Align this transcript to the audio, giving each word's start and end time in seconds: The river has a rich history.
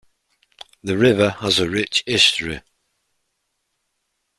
The 0.83 0.97
river 0.97 1.29
has 1.41 1.59
a 1.59 1.69
rich 1.69 2.03
history. 2.07 2.61